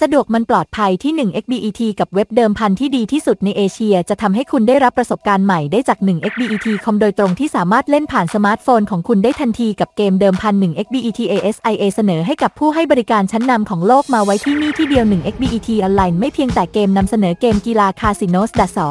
[0.00, 18.90] สะดวกมันปลอดภัยที่ 1 XBET กับเว็บเดิมพันที่ดีที่สุดในเอเชีย จะทำให้คุณได้รับประสบการณ์ใหม่ได้จาก 1 XBET คอมโดยตรงที่สามารถเล่นผ่านสมาร์ทโฟนของคุณได้ทันทีกับเกมเดิมพัน 1 XBET ASIA เสนอให้กับผู้ให้บริการชั้นนำของโลกมาไว้ที่นี่ที่เดียว 1 XBET ออนไลน์ไม่เพียงแต่เกมนำเสนอเกมกีฬาคาสิโนสดาสอ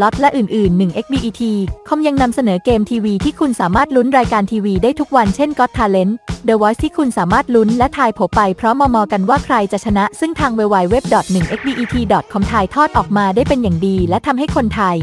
[0.00, 1.42] ล็อตและอื่นๆ 1 XBET
[1.88, 6.12] คอมยังนำเสนอเกมทีวีที่คุณสามารถลุ้นรายการทีวีได้ทุกวันเช่น Got Talent
[6.48, 14.96] The Voice ที่คุณสามารถลุ้นและทายผลไปเพราะมอมอกันว่าใครจะชนะ ซึ่งทาง www.1xbet.com ถ่ายทอดออกมาได้เป็นอย่างดี และทำให้คนไทย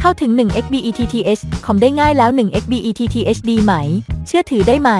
[0.00, 3.72] เข้าถึง 1 xbetth คอมได้ง่ายแล้ว 1 xbetth ดีไหม
[4.26, 4.90] เชื่อถือได้ไหม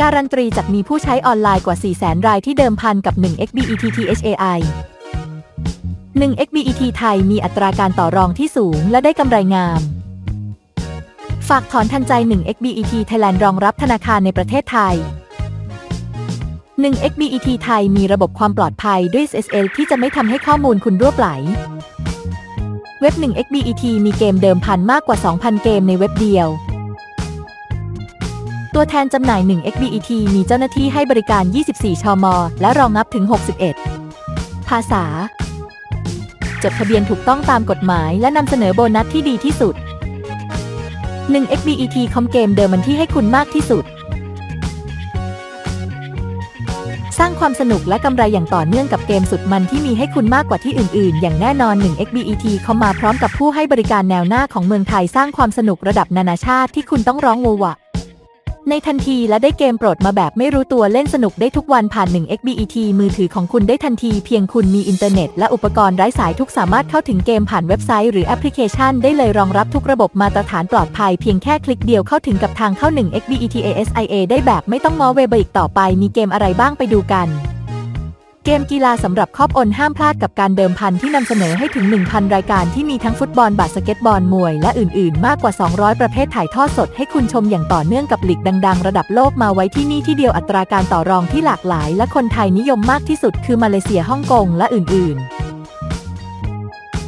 [0.00, 4.60] การันตีจากมีผู้ใช้ออนไลน์กว่า 400,000รายที่เดิมพันกับ 1 xbetthai
[6.18, 9.80] 1 XBET ไทยมีอัตราการต่อรองที่สูงและได้กำไรงาม
[11.48, 14.94] ฝากถอนทันใจ 1 XBET Thailand รองรับธนาคารในประเทศไทย
[16.40, 21.28] 1 XBET ไทยมีระบบความปลอดภัยด้วย SSL ที่จะไม่ทำให้ข้อมูลคุณรั่วไหล
[23.00, 26.48] เว็บ 1 XBET มีเกมเดิมพันมากกว่า 2,000 เกมในเว็บเดียว
[28.74, 32.26] ตัวแทนจำหน่าย 1 XBET มีเจ้าหน้าที่ให้บริการ 24 ชม
[32.60, 33.24] และรองรับถึง
[33.96, 35.04] 61 ภาษา
[36.62, 39.74] จดทะเบียนถูกต้องตามกฎหมาย และนำเสนอโบนัสที่ดีที่สุด
[41.32, 43.84] 1 XBET คอมเกมเดิมมันที่ให้คุณมากที่สุด
[47.18, 57.74] สร้างความสนุกและกำไรอย่างต่อเนื่องกับเกมสุดมันที่มีให้คุณมากกว่าที่อื่น ๆ อย่างแน่นอน 1 XBET เข้ามาพร้อมกับผู้ให้บริการแนวหน้าของเมืองไทยสร้างความสนุกระดับนานาชาติที่คุณต้องร้องว้าว
[58.68, 77.28] ในทันทีและได้เกมโปรดมาแบบไม่รู้ตัวเล่นสนุกได้ทุกวันผ่าน 1 XBET มือถือของคุณได้ทันทีเพียงคุณมีอินเทอร์เน็ตและอุปกรณ์ไร้สายก็สามารถเข้าถึงเกมผ่านเว็บไซต์หรือแอปพลิเคชันได้เลยรองรับทุกระบบมาตรฐานปลอดภัยเพียงแค่คลิกเดียวเข้าถึงกับทางเข้า 1 XBET ASIA ได้แบบไม่ต้องมอเวเบออีกต่อไปมีเกมอะไรบ้างไปดูกัน
[78.52, 95.49] เกมกีฬาสำหรับครอบอนห้ามพลาดกับการเดิมพันที่นำเสนอให้ถึง 1,000 รายการที่มีทั้งฟุตบอลบาสเกตบอลมวย และอื่น ๆ มากกว่า 200 ประเภทถ่ายทอดสดให้คุณชมอย่างต่อเนื่องกับหลีกดัง ๆ ระดับโลกมาไว้ที่นี่ที่เดียวอัตราการต่อรองที่หลากหลาย และคนไทยนิยมมากที่สุดคือมาเลเซียฮ่องกงและอื่น ๆ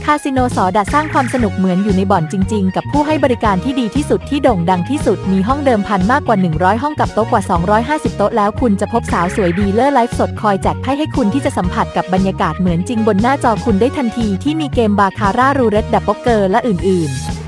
[0.07, 7.43] คาสิโนสอดัดสร้างความสนุกเหมือนอยู่ในบ่อนจริง ๆ กับผู้ให้บริการที่ดีที่สุดที่โด่งดังที่สุดมีห้องเดิมพันมากกว่า 100 ห้องกับโต๊ะกว่า
[7.81, 17.42] 250 โต๊ะแล้วคุณจะพบสาวสวยดีเลอร์ไลฟ์สดคอยแจกไพ่ให้คุณที่จะสัมผัสกับบรรยากาศเหมือนจริงบนหน้าจอคุณได้ทันทีที่มีเกมบาคาร่ารูเรตดับโป๊กเกอร์และอื่น ๆ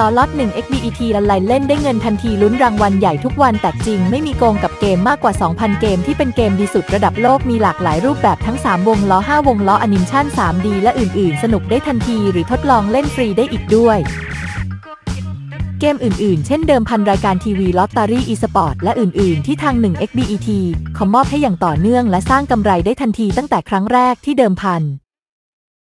[0.00, 13.98] ซอลอต1 XBET ละลายเล่นได้เงินทันทีลุ้นรางวัลใหญ่ทุกวันแจกจริงไม่มีโกงกับเกมมากกว่า 2,000 เกมที่เป็นเกมดีสุดระดับโลกมีหลากหลายรูปแบบทั้ง 3 วงล้อ 5 วงล้ออนิเมชั่น 3D และอื่น ๆ สนุกได้ทันทีหรือทดลองเล่นฟรีได้อีกด้วย
[15.80, 20.48] เกมอื่น ๆ เช่นเดิมพันรายการทีวีลอตเตอรี่อีสปอร์ตและอื่น ๆ ที่ทาง 1 XBET
[20.96, 24.84] ขอมอบให้อย่างต่อเนื่องและสร้างกำไรได้ทันทีตั้งแต่ครั้งแรกที่เดิมพัน